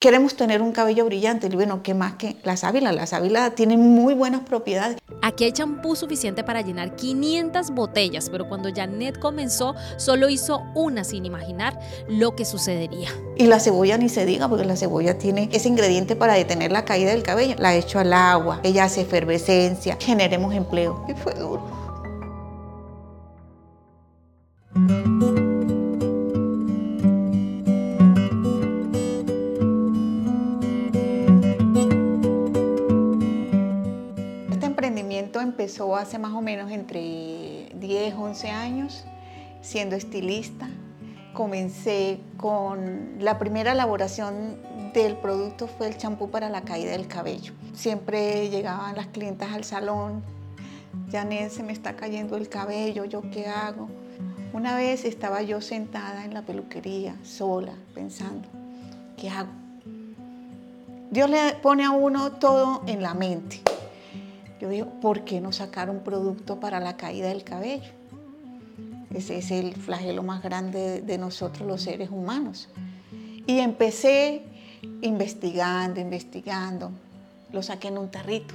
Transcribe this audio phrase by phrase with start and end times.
[0.00, 1.48] Queremos tener un cabello brillante.
[1.48, 2.92] Y bueno, ¿qué más que la sábila?
[2.92, 4.96] La sábila tiene muy buenas propiedades.
[5.22, 11.02] Aquí hay champú suficiente para llenar 500 botellas, pero cuando Janet comenzó, solo hizo una
[11.02, 13.08] sin imaginar lo que sucedería.
[13.36, 16.84] Y la cebolla ni se diga, porque la cebolla tiene ese ingrediente para detener la
[16.84, 17.56] caída del cabello.
[17.58, 21.04] La hecho al agua, ella hace efervescencia, generemos empleo.
[21.08, 21.88] Y fue duro.
[35.40, 39.04] Empezó hace más o menos entre 10, 11 años,
[39.60, 40.68] siendo estilista.
[41.32, 44.56] Comencé con la primera elaboración
[44.92, 47.52] del producto fue el champú para la caída del cabello.
[47.74, 50.22] Siempre llegaban las clientas al salón,
[51.10, 53.88] Janet, se me está cayendo el cabello, ¿yo qué hago?
[54.52, 58.48] Una vez estaba yo sentada en la peluquería, sola, pensando,
[59.16, 59.50] ¿qué hago?
[61.10, 63.67] Dios le pone a uno todo en la mente.
[64.60, 67.92] Yo digo, ¿por qué no sacar un producto para la caída del cabello?
[69.14, 72.68] Ese es el flagelo más grande de nosotros los seres humanos.
[73.46, 74.42] Y empecé
[75.00, 76.90] investigando, investigando.
[77.52, 78.54] Lo saqué en un tarrito.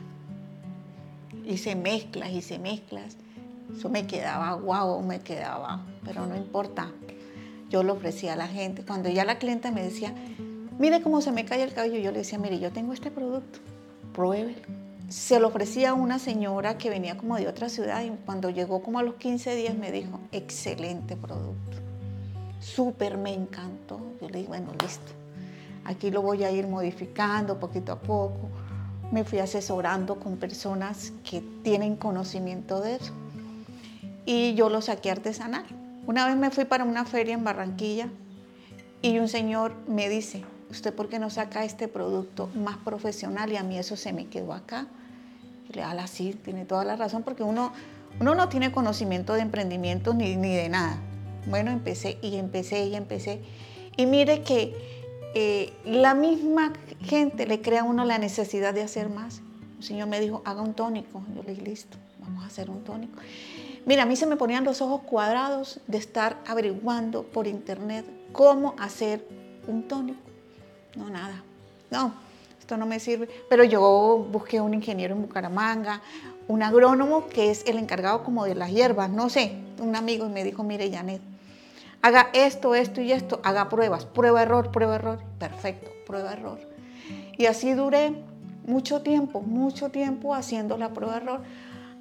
[1.45, 3.17] Hice mezclas, hice mezclas.
[3.75, 6.91] Eso me quedaba guau, me quedaba, pero no importa.
[7.69, 8.83] Yo lo ofrecía a la gente.
[8.83, 10.13] Cuando ya la clienta me decía,
[10.77, 13.59] mire cómo se me cae el cabello, yo le decía, mire, yo tengo este producto,
[14.13, 14.82] pruébelo
[15.13, 18.81] se lo ofrecía a una señora que venía como de otra ciudad y cuando llegó
[18.81, 21.77] como a los 15 días me dijo, excelente producto,
[22.59, 24.01] súper me encantó.
[24.19, 25.11] Yo le dije, bueno, listo,
[25.85, 28.49] aquí lo voy a ir modificando poquito a poco.
[29.11, 33.13] Me fui asesorando con personas que tienen conocimiento de eso
[34.25, 35.65] y yo lo saqué artesanal.
[36.07, 38.07] Una vez me fui para una feria en Barranquilla
[39.03, 43.51] y un señor me dice, ¿usted por qué no saca este producto más profesional?
[43.51, 44.87] Y a mí eso se me quedó acá.
[45.73, 47.73] Dije, sí, tiene toda la razón, porque uno,
[48.19, 50.97] uno no tiene conocimiento de emprendimiento ni, ni de nada.
[51.47, 53.41] Bueno, empecé y empecé y empecé.
[53.97, 54.73] Y mire que
[55.35, 59.41] eh, la misma gente le crea a uno la necesidad de hacer más.
[59.77, 61.21] El señor me dijo, haga un tónico.
[61.35, 63.19] Yo le dije, listo, vamos a hacer un tónico.
[63.85, 68.75] Mira, a mí se me ponían los ojos cuadrados de estar averiguando por internet cómo
[68.79, 69.27] hacer
[69.67, 70.19] un tónico.
[70.95, 71.43] No, nada.
[71.91, 72.13] No,
[72.63, 73.27] esto no me sirve.
[73.49, 76.01] Pero yo busqué un ingeniero en Bucaramanga,
[76.47, 80.29] un agrónomo que es el encargado como de las hierbas, no sé, un amigo y
[80.29, 81.21] me dijo, mire Janet,
[82.01, 85.19] haga esto, esto y esto, haga pruebas, prueba, error, prueba, error.
[85.39, 86.59] Perfecto, prueba, error.
[87.37, 88.13] Y así duré
[88.65, 91.41] mucho tiempo, mucho tiempo haciendo la prueba, error,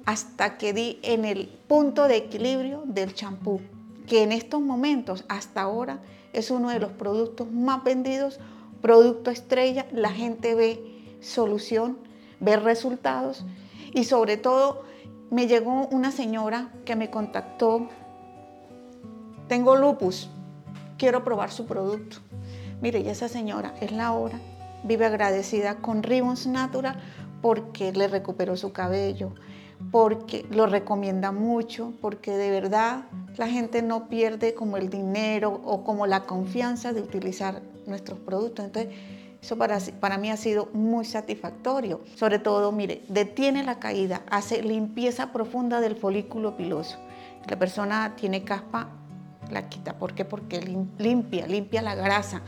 [0.05, 3.59] hasta que di en el punto de equilibrio del champú,
[4.07, 5.99] que en estos momentos, hasta ahora,
[6.31, 8.39] es uno de los productos más vendidos
[8.83, 11.97] producto estrella, la gente ve solución,
[12.41, 13.45] ve resultados
[13.93, 14.83] y sobre todo
[15.31, 17.87] me llegó una señora que me contactó,
[19.47, 20.29] tengo lupus,
[20.97, 22.17] quiero probar su producto.
[22.81, 24.37] Mire, y esa señora es la hora,
[24.83, 27.01] vive agradecida con Ribbons Natural
[27.41, 29.31] porque le recuperó su cabello,
[29.91, 33.05] porque lo recomienda mucho, porque de verdad
[33.37, 38.65] la gente no pierde como el dinero o como la confianza de utilizar nuestros productos.
[38.65, 38.93] Entonces,
[39.41, 42.01] eso para, para mí ha sido muy satisfactorio.
[42.15, 46.97] Sobre todo, mire, detiene la caída, hace limpieza profunda del folículo piloso.
[47.49, 48.89] La persona tiene caspa,
[49.51, 49.97] la quita.
[49.97, 50.23] ¿Por qué?
[50.23, 50.61] Porque
[50.97, 52.41] limpia, limpia la grasa,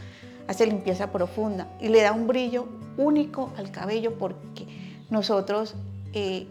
[0.47, 4.67] hace limpieza profunda y le da un brillo único al cabello porque
[5.09, 5.75] nosotros
[6.13, 6.47] eh,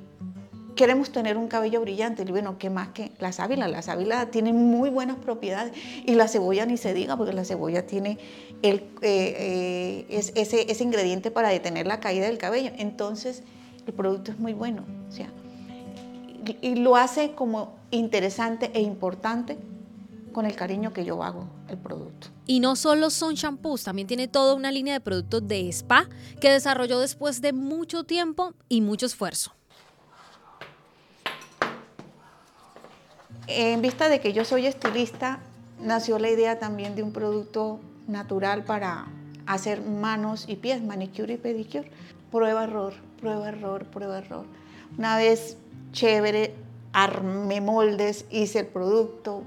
[0.74, 2.24] queremos tener un cabello brillante.
[2.26, 3.68] Y bueno, ¿qué más que la sábila?
[3.68, 5.72] La sábila tiene muy buenas propiedades
[6.04, 8.18] y la cebolla ni se diga porque la cebolla tiene
[8.62, 12.70] el, eh, eh, ese, ese, ingrediente para detener la caída del cabello.
[12.78, 13.42] Entonces,
[13.86, 14.84] el producto es muy bueno.
[15.08, 15.30] O sea,
[16.60, 19.56] y lo hace como interesante e importante
[20.32, 22.28] con el cariño que yo hago el producto.
[22.46, 26.08] Y no solo son shampoos, también tiene toda una línea de productos de spa
[26.40, 29.52] que desarrolló después de mucho tiempo y mucho esfuerzo.
[33.46, 35.38] En vista de que yo soy estilista,
[35.78, 39.06] nació la idea también de un producto natural para
[39.46, 41.90] hacer manos y pies, manicure y pedicure.
[42.30, 44.46] Prueba, error, prueba, error, prueba, error.
[44.96, 45.58] Una vez
[45.92, 46.54] chévere,
[46.94, 49.42] armé moldes, hice el producto.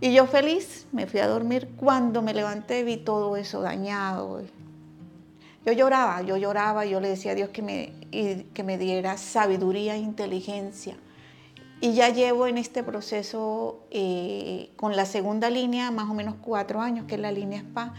[0.00, 1.68] Y yo feliz me fui a dormir.
[1.76, 4.40] Cuando me levanté vi todo eso dañado.
[5.66, 7.92] Yo lloraba, yo lloraba, yo le decía a Dios que me,
[8.54, 10.96] que me diera sabiduría e inteligencia
[11.80, 16.80] y ya llevo en este proceso eh, con la segunda línea más o menos cuatro
[16.80, 17.94] años, que es la línea SPA.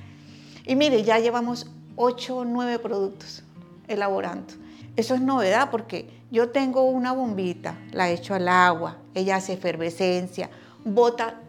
[0.66, 3.44] Y mire, ya llevamos 8 o 9 productos
[3.88, 4.54] elaborando.
[4.96, 10.50] Eso es novedad porque yo tengo una bombita, la echo al agua, ella hace efervescencia,
[10.86, 11.40] bota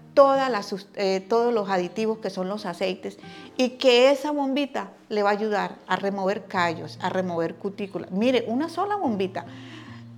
[0.95, 3.19] eh, todos los aditivos que son los aceites
[3.57, 8.11] y que esa bombita le va a ayudar a remover callos, a remover cutículas.
[8.11, 9.47] Mire, una sola bombita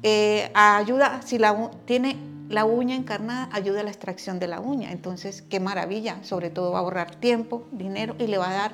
[0.06, 1.38] eh, ayuda, si
[1.86, 2.18] tiene
[2.50, 4.92] la uña encarnada, ayuda a la extracción de la uña.
[4.92, 8.72] Entonces, qué maravilla, sobre todo va a ahorrar tiempo, dinero y le va a dar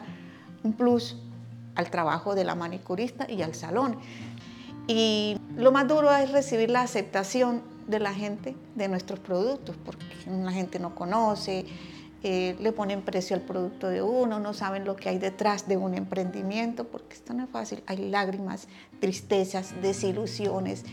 [0.64, 1.16] un plus
[1.76, 4.00] al trabajo de la manicurista y al salón.
[4.88, 10.04] Y lo más duro es recibir la aceptación de la gente de nuestros productos, porque
[10.26, 11.64] la gente no conoce,
[12.24, 15.76] eh, le ponen precio al producto de uno, no saben lo que hay detrás de
[15.76, 17.84] un emprendimiento, porque esto no es fácil.
[17.86, 18.66] Hay lágrimas,
[18.98, 20.84] tristezas, desilusiones,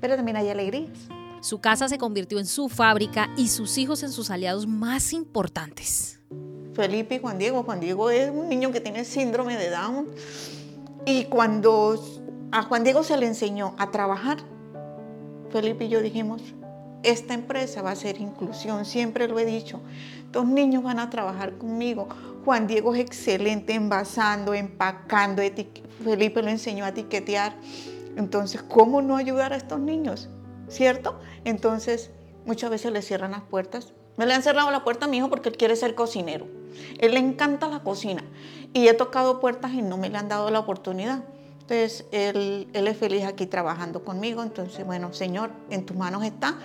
[0.00, 0.90] pero también hay alegrías.
[1.40, 6.20] Su casa se convirtió en su fábrica y sus hijos en sus aliados más importantes.
[6.74, 7.62] Felipe y Juan Diego.
[7.62, 10.08] Juan Diego es un niño que tiene síndrome de Down
[11.06, 12.00] y cuando
[12.50, 14.38] a Juan Diego se le enseñó a trabajar,
[15.50, 16.42] Felipe y yo dijimos,
[17.02, 19.80] esta empresa va a ser inclusión, siempre lo he dicho.
[20.32, 22.08] Dos niños van a trabajar conmigo.
[22.44, 25.42] Juan Diego es excelente envasando, empacando,
[26.02, 27.54] Felipe lo enseñó a etiquetear.
[28.18, 30.28] Entonces, ¿cómo no ayudar a estos niños?
[30.66, 31.20] ¿Cierto?
[31.44, 32.10] Entonces,
[32.44, 33.92] muchas veces le cierran las puertas.
[34.16, 36.48] Me le han cerrado la puerta a mi hijo porque él quiere ser cocinero.
[36.98, 38.24] Él le encanta la cocina.
[38.74, 41.22] Y he tocado puertas y no me le han dado la oportunidad.
[41.60, 44.42] Entonces, él, es feliz aquí trabajando conmigo.
[44.42, 46.58] Entonces, bueno, Señor, en tus manos está.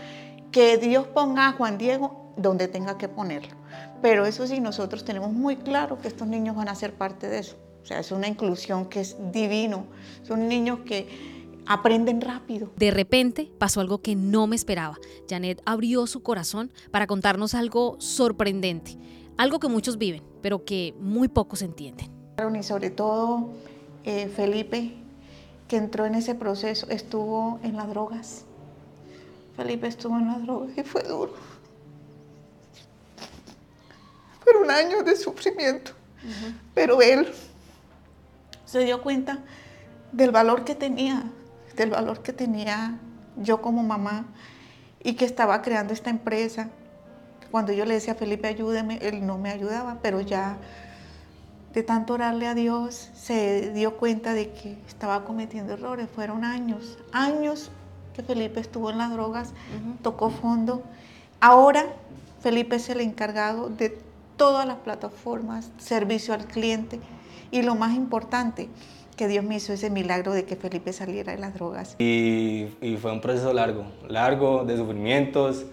[0.51, 3.55] Que Dios ponga a Juan Diego donde tenga que ponerlo.
[4.01, 7.37] Pero eso sí, nosotros tenemos muy claro que estos niños van a ser parte de
[7.37, 7.57] eso.
[7.83, 9.85] O sea, es una inclusión que es divino.
[10.23, 12.71] Son niños que aprenden rápido.
[12.77, 14.97] De repente pasó algo que no me esperaba.
[15.29, 18.97] Janet abrió su corazón para contarnos algo sorprendente,
[19.37, 22.11] algo que muchos viven, pero que muy pocos entienden.
[22.59, 23.49] Y sobre todo
[24.03, 24.93] eh, Felipe,
[25.67, 28.45] que entró en ese proceso, estuvo en las drogas.
[29.55, 31.33] Felipe estuvo en las drogas y fue duro.
[34.43, 35.91] Fueron años de sufrimiento.
[36.73, 37.27] Pero él
[38.65, 39.39] se dio cuenta
[40.11, 41.23] del valor que tenía,
[41.75, 42.97] del valor que tenía
[43.37, 44.25] yo como mamá
[45.03, 46.69] y que estaba creando esta empresa.
[47.51, 50.57] Cuando yo le decía a Felipe, ayúdeme, él no me ayudaba, pero ya
[51.73, 56.07] de tanto orarle a Dios, se dio cuenta de que estaba cometiendo errores.
[56.13, 57.71] Fueron años, años
[58.15, 59.53] que Felipe estuvo en las drogas,
[60.01, 60.83] tocó fondo.
[61.39, 61.85] Ahora
[62.41, 63.97] Felipe es el encargado de
[64.37, 66.99] todas las plataformas, servicio al cliente
[67.51, 68.69] y lo más importante,
[69.15, 71.95] que Dios me hizo ese milagro de que Felipe saliera de las drogas.
[71.99, 75.65] Y, y fue un proceso largo, largo de sufrimientos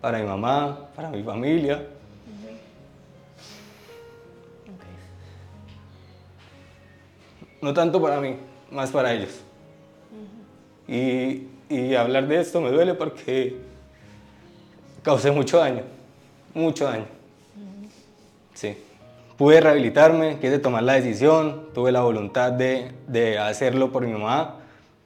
[0.00, 1.86] para mi mamá, para mi familia
[7.62, 8.36] no tanto para mí,
[8.70, 9.40] más para ellos.
[10.86, 11.46] y,
[11.94, 13.56] hablar de esto me duele porque
[15.02, 15.82] causé mucho daño,
[16.52, 17.06] mucho daño.
[18.52, 18.76] Sí.
[19.42, 24.60] Pude rehabilitarme, quise tomar la decisión, tuve la voluntad de, hacerlo por mi mamá,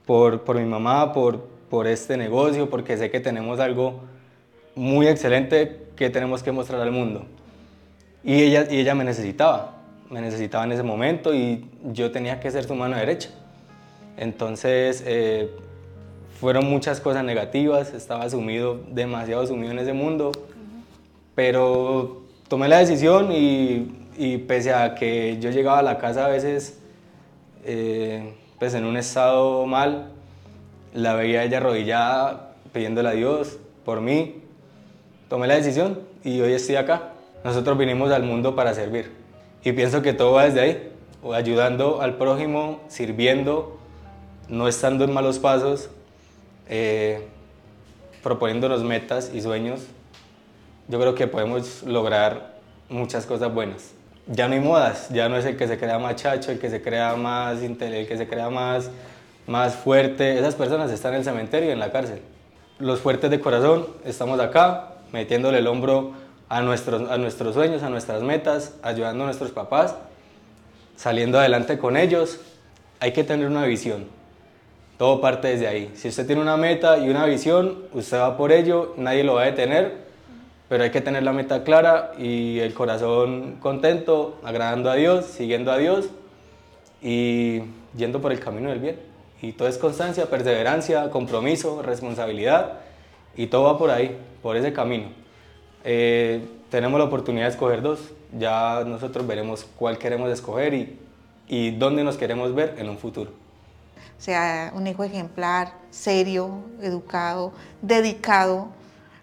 [0.04, 1.40] por, por mi mamá, por,
[1.70, 4.00] por este negocio, porque sé que tenemos algo
[4.74, 7.24] muy excelente que tenemos que mostrar al mundo.
[8.22, 9.78] Y ella, y ella me necesitaba
[10.10, 13.30] me necesitaba en ese momento y yo tenía que ser su mano derecha.
[14.18, 15.48] Entonces eh,
[16.38, 20.30] fueron muchas cosas negativas, estaba sumido, demasiado sumido en ese mundo,
[21.34, 26.28] pero tomé la decisión y, y, pese a que yo llegaba a la casa a
[26.28, 26.78] veces
[27.64, 30.12] eh, pues en un estado mal,
[30.94, 34.42] la veía ella arrodillada pidiéndole a Dios por mí,
[35.28, 37.12] tomé la decisión y hoy estoy acá.
[37.44, 39.12] Nosotros vinimos al mundo para servir.
[39.62, 40.92] Y pienso que todo va desde ahí,
[41.34, 43.78] ayudando al prójimo, sirviendo,
[44.48, 45.90] no estando en malos pasos,
[46.68, 47.26] eh,
[48.22, 49.86] proponiéndonos metas y sueños.
[50.88, 52.56] Yo creo que podemos lograr
[52.88, 53.95] muchas cosas buenas.
[54.28, 56.68] Ya no hay modas, ya no es el que se crea más chacho, el que
[56.68, 58.90] se crea más el que se crea más,
[59.46, 60.36] más fuerte.
[60.36, 62.20] Esas personas están en el cementerio y en la cárcel.
[62.80, 66.14] Los fuertes de corazón estamos acá, metiéndole el hombro
[66.48, 69.94] a nuestros, a nuestros sueños, a nuestras metas, ayudando a nuestros papás,
[70.96, 72.40] saliendo adelante con ellos.
[72.98, 74.06] Hay que tener una visión.
[74.98, 75.92] Todo parte desde ahí.
[75.94, 79.42] Si usted tiene una meta y una visión, usted va por ello, nadie lo va
[79.42, 80.05] a detener,
[80.68, 85.72] pero hay que tener la meta clara y el corazón contento, agradando a Dios, siguiendo
[85.72, 86.08] a Dios
[87.02, 87.62] y
[87.96, 89.00] yendo por el camino del bien.
[89.42, 92.80] Y todo es constancia, perseverancia, compromiso, responsabilidad
[93.36, 95.08] y todo va por ahí, por ese camino.
[95.84, 98.00] Eh, tenemos la oportunidad de escoger dos.
[98.36, 100.98] Ya nosotros veremos cuál queremos escoger y
[101.48, 103.30] y dónde nos queremos ver en un futuro.
[104.18, 108.68] O sea, un hijo ejemplar, serio, educado, dedicado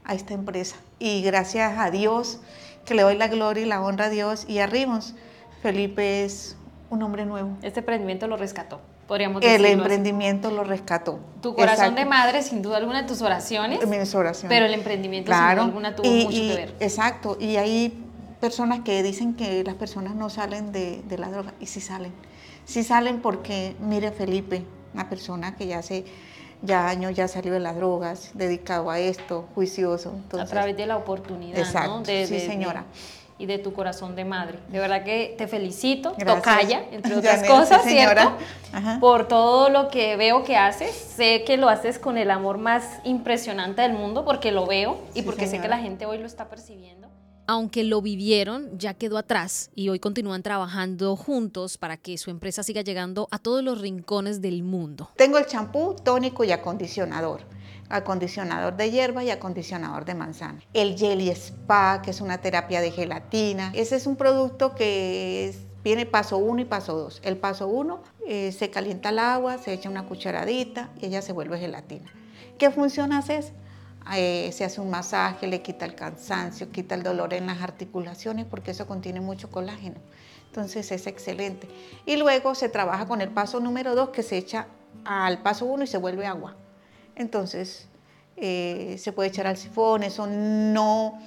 [0.03, 0.75] a esta empresa.
[1.03, 2.39] Y gracias a Dios,
[2.86, 5.15] que le doy la gloria y la honra a Dios y a Rimos,
[5.62, 6.55] Felipe es
[6.89, 7.57] un hombre nuevo.
[7.62, 11.19] Este emprendimiento lo rescató, podríamos El decirlo emprendimiento lo rescató.
[11.41, 12.00] Tu corazón Exacto.
[12.00, 14.48] de madre, sin duda alguna, de tus oraciones, Mis oraciones.
[14.48, 15.55] pero el emprendimiento sin Claro.
[15.63, 16.75] duda alguna tuvo y- mucho y- que ver.
[16.79, 17.36] Exacto.
[17.38, 18.01] Y hay
[18.39, 21.53] personas que dicen que las personas no salen de, de la droga.
[21.60, 22.13] Y sí salen.
[22.63, 26.05] Sí salen porque, mire Felipe, una persona que ya hace
[26.63, 30.10] ya años ya salió de las drogas, dedicado a esto, juicioso.
[30.10, 32.03] a Entonces, través de la oportunidad, Exacto, ¿no?
[32.03, 32.82] De, sí, de- señora.
[32.82, 34.60] de- y de tu corazón de madre.
[34.70, 36.43] De verdad que te felicito, Gracias.
[36.43, 38.22] tocaya, entre otras cosas, señora.
[38.38, 38.38] ¿cierto?
[38.72, 39.00] Ajá.
[39.01, 40.91] Por todo lo que veo que haces.
[40.96, 45.20] Sé que lo haces con el amor más impresionante del mundo, porque lo veo y
[45.20, 47.02] Sí, porque sé que la gente hoy lo está percibiendo.
[47.45, 52.63] Aunque lo vivieron, ya quedó atrás y hoy continúan trabajando juntos para que su empresa
[52.63, 55.09] siga llegando a todos los rincones del mundo.
[55.17, 57.41] Tengo el champú, tónico y acondicionador.
[57.89, 60.62] Acondicionador de hierba y acondicionador de manzana.
[60.73, 63.71] El Jelly Spa, que es una terapia de gelatina.
[63.75, 67.21] Ese es un producto que viene paso 1 y paso 2.
[67.25, 68.01] El paso 1
[68.51, 72.09] se calienta el agua, se echa una cucharadita y ella se vuelve gelatina.
[72.57, 73.43] ¿Qué función hace?
[74.15, 78.45] Eh, se hace un masaje, le quita el cansancio, quita el dolor en las articulaciones
[78.45, 79.95] porque eso contiene mucho colágeno.
[80.48, 81.67] Entonces es excelente.
[82.05, 84.67] Y luego se trabaja con el paso número 2 que se echa
[85.05, 86.55] al paso 1 y se vuelve agua.
[87.15, 87.88] Entonces
[88.36, 91.19] eh, se puede echar al sifón, eso no,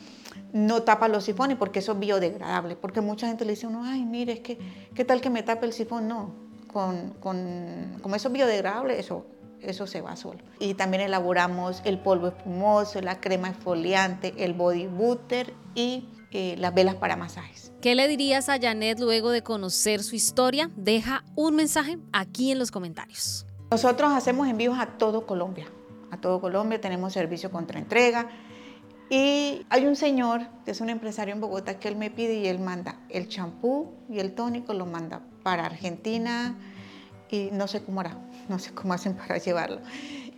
[0.52, 2.76] no tapa los sifones porque eso es biodegradable.
[2.76, 4.58] Porque mucha gente le dice uno, ay, mire, es que,
[4.94, 6.06] ¿qué tal que me tape el sifón?
[6.08, 6.34] No,
[6.72, 9.26] con, con, como eso es biodegradable, eso,
[9.60, 10.40] eso se va solo.
[10.60, 16.74] Y también elaboramos el polvo espumoso, la crema exfoliante, el body butter y eh, las
[16.74, 17.72] velas para masajes.
[17.80, 20.70] ¿Qué le dirías a Janet luego de conocer su historia?
[20.76, 23.46] Deja un mensaje aquí en los comentarios.
[23.70, 25.66] Nosotros hacemos envíos a todo Colombia.
[26.10, 28.28] A todo Colombia tenemos servicio contra entrega.
[29.08, 32.46] Y hay un señor, que es un empresario en Bogotá, que él me pide y
[32.48, 36.56] él manda el champú y el tónico, lo manda para Argentina
[37.30, 39.80] y no sé cómo hará, no sé cómo hacen para llevarlo.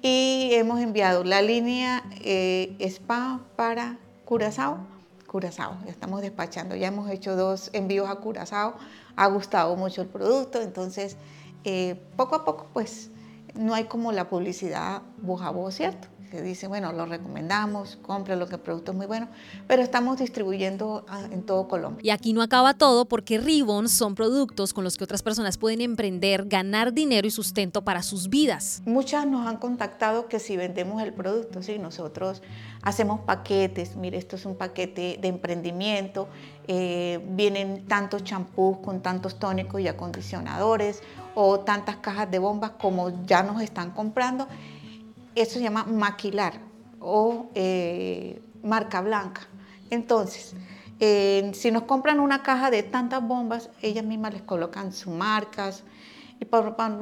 [0.02, 4.78] Y hemos enviado la línea eh, spa para Curazao.
[5.26, 8.76] Curazao, ya estamos despachando, ya hemos hecho dos envíos a Curazao,
[9.14, 11.18] ha gustado mucho el producto, entonces
[11.64, 13.10] eh, poco a poco pues
[13.54, 16.08] no hay como la publicidad voz a voz, ¿cierto?
[16.30, 19.28] Que dice, bueno, lo recomendamos, compre lo que el producto es muy bueno,
[19.66, 22.00] pero estamos distribuyendo ah, en todo Colombia.
[22.02, 25.80] Y aquí no acaba todo porque Ribbon son productos con los que otras personas pueden
[25.80, 28.82] emprender, ganar dinero y sustento para sus vidas.
[28.84, 32.42] Muchas nos han contactado que si vendemos el producto, sí, nosotros
[32.82, 36.28] hacemos paquetes, mire, esto es un paquete de emprendimiento,
[36.66, 41.02] eh, vienen tantos champús con tantos tónicos y acondicionadores
[41.34, 44.48] o tantas cajas de bombas como ya nos están comprando.
[45.38, 46.54] Eso se llama maquilar
[47.00, 49.42] o eh, marca blanca.
[49.88, 50.54] Entonces,
[50.98, 55.84] eh, si nos compran una caja de tantas bombas, ellas mismas les colocan sus marcas.
[56.40, 56.46] Y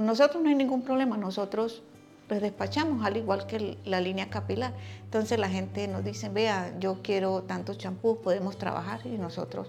[0.01, 1.83] nosotros no hay ningún problema, nosotros
[2.29, 4.75] les despachamos al igual que la línea capilar.
[5.05, 9.69] Entonces la gente nos dice, vea, yo quiero tantos champús, podemos trabajar y nosotros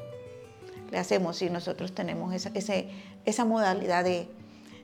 [0.92, 4.30] le hacemos y nosotros tenemos esa modalidad de,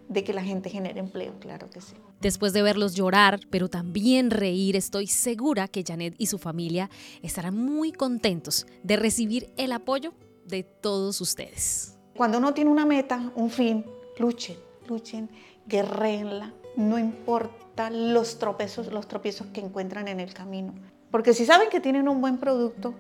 [0.09, 1.95] de que la gente genere empleo, claro que sí.
[2.21, 6.89] Después de verlos llorar, pero también reír, estoy segura que Janet y su familia
[7.21, 10.13] estarán muy contentos de recibir el apoyo
[10.45, 11.97] de todos ustedes.
[12.15, 13.85] Cuando uno tiene una meta, un fin,
[14.19, 14.57] luchen,
[14.87, 15.29] luchen,
[15.65, 20.73] guerrenla, no importa los tropiezos, los tropiezos que encuentran en el camino.
[21.11, 22.93] Porque si saben que tienen un buen producto,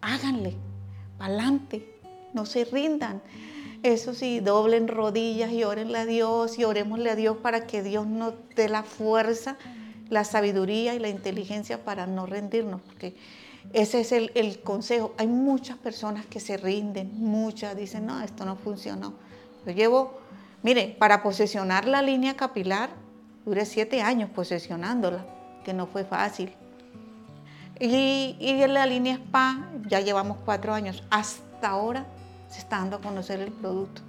[0.00, 0.56] háganle,
[1.18, 2.00] pa'lante,
[2.32, 3.22] no se rindan.
[3.82, 8.06] Eso sí, doblen rodillas y órenle a Dios y orémosle a Dios para que Dios
[8.06, 9.56] nos dé la fuerza,
[10.10, 13.16] la sabiduría y la inteligencia para no rendirnos, porque
[13.72, 15.14] ese es el, el consejo.
[15.16, 19.14] Hay muchas personas que se rinden, muchas dicen, no, esto no funcionó.
[19.64, 20.20] Yo llevo,
[20.62, 22.90] mire, para posesionar la línea capilar,
[23.46, 25.24] duré siete años posesionándola,
[25.64, 26.52] que no fue fácil.
[27.78, 31.02] Y, y en la línea spa ya llevamos cuatro años.
[31.08, 32.04] Hasta ahora
[32.50, 34.02] se está dando a conocer el producto.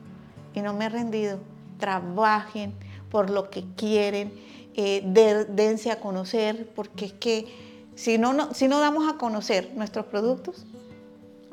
[0.54, 1.40] Y no me he rendido.
[1.80, 2.74] Trabajen
[3.10, 4.34] por lo que quieren,
[4.76, 7.48] eh, de- dense a conocer, porque es que
[7.96, 10.66] si no, no, si no damos a conocer nuestros productos,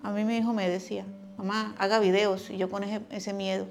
[0.03, 1.05] a mí mi hijo me decía,
[1.37, 3.67] mamá, haga videos, y yo con ese, ese miedo.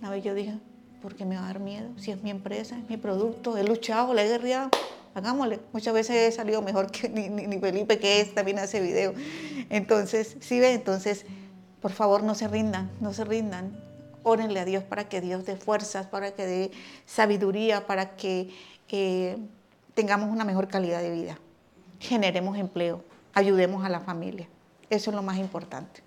[0.00, 0.58] Una vez yo dije,
[1.00, 1.88] ¿por qué me va a dar miedo?
[1.96, 4.70] Si es mi empresa, es mi producto, he luchado, le he guerreado,
[5.14, 5.60] hagámosle.
[5.72, 9.14] Muchas veces he salido mejor que ni, ni- ni Felipe, que es, también hace video.
[9.70, 11.24] Entonces, sí ve, entonces,
[11.86, 13.80] por favor, no se rindan, no se rindan.
[14.24, 16.72] órenle a Dios para que Dios dé fuerzas, para que dé
[17.04, 18.52] sabiduría, para que
[18.88, 19.38] eh,
[19.94, 21.38] tengamos una mejor calidad de vida,
[22.00, 24.48] generemos empleo, ayudemos a la familia.
[24.90, 26.02] Eso es lo más importante.